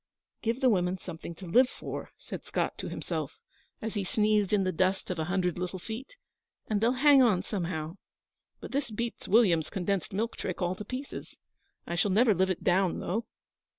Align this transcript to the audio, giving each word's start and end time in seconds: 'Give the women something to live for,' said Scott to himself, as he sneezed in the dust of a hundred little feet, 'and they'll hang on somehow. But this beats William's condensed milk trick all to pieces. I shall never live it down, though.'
'Give 0.41 0.61
the 0.61 0.69
women 0.71 0.97
something 0.97 1.35
to 1.35 1.45
live 1.45 1.69
for,' 1.69 2.09
said 2.17 2.43
Scott 2.43 2.75
to 2.79 2.89
himself, 2.89 3.37
as 3.83 3.93
he 3.93 4.03
sneezed 4.03 4.51
in 4.51 4.63
the 4.63 4.71
dust 4.71 5.11
of 5.11 5.19
a 5.19 5.25
hundred 5.25 5.59
little 5.59 5.77
feet, 5.77 6.15
'and 6.67 6.81
they'll 6.81 6.93
hang 6.93 7.21
on 7.21 7.43
somehow. 7.43 7.97
But 8.59 8.71
this 8.71 8.89
beats 8.89 9.27
William's 9.27 9.69
condensed 9.69 10.11
milk 10.11 10.37
trick 10.37 10.59
all 10.59 10.73
to 10.73 10.83
pieces. 10.83 11.37
I 11.85 11.93
shall 11.93 12.09
never 12.09 12.33
live 12.33 12.49
it 12.49 12.63
down, 12.63 12.97
though.' 12.97 13.27